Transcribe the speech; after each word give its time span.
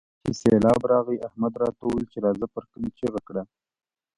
چې 0.23 0.31
سېبلاب 0.41 0.81
راغی؛ 0.91 1.17
احمد 1.27 1.53
راته 1.61 1.81
وويل 1.85 2.05
چې 2.13 2.17
راځه 2.25 2.45
پر 2.53 2.63
کلي 2.71 2.89
چيغه 2.99 3.21
کړه. 3.27 3.43